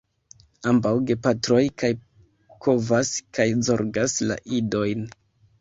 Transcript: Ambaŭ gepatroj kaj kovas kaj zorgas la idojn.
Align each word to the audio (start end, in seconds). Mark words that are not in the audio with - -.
Ambaŭ 0.71 0.93
gepatroj 1.11 1.59
kaj 1.83 1.91
kovas 2.67 3.13
kaj 3.39 3.47
zorgas 3.69 4.19
la 4.31 4.43
idojn. 4.63 5.07